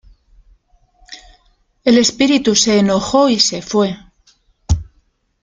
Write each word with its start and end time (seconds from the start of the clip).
El 1.83 1.99
espíritu 1.99 2.55
se 2.55 2.79
enojó 2.79 3.29
y 3.29 3.39
se 3.39 3.61
fue. 3.61 3.99